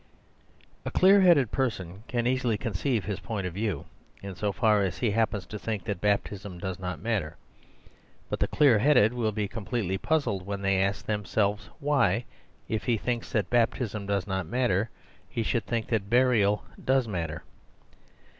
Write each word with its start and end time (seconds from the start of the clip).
A 0.83 0.89
clear 0.89 1.21
headed 1.21 1.51
person 1.51 2.01
can 2.07 2.25
easily 2.25 2.57
con 2.57 2.73
ceive 2.73 3.05
his 3.05 3.19
point 3.19 3.45
of 3.45 3.53
view, 3.53 3.85
in 4.23 4.33
so 4.35 4.51
far 4.51 4.81
as 4.81 4.97
he 4.97 5.11
happens 5.11 5.45
to 5.45 5.59
think 5.59 5.83
that 5.83 6.01
baptism 6.01 6.57
does 6.57 6.79
not 6.79 6.99
matter. 6.99 7.37
But 8.27 8.39
the 8.39 8.47
clear 8.47 8.79
headed 8.79 9.13
will 9.13 9.31
be 9.31 9.47
completely 9.47 9.99
puzzled 9.99 10.43
when 10.43 10.63
they 10.63 10.81
ask 10.81 11.05
themselves 11.05 11.69
why, 11.79 12.25
if 12.67 12.85
he 12.85 12.97
thinks 12.97 13.31
that 13.33 13.51
baptism 13.51 14.07
does 14.07 14.25
not 14.25 14.47
matter, 14.47 14.89
he 15.29 15.43
should 15.43 15.67
think 15.67 15.85
that 15.89 16.09
burial 16.09 16.63
does 16.83 17.07
matter. 17.07 17.43